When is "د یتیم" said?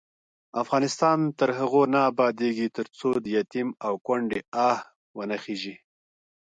3.23-3.67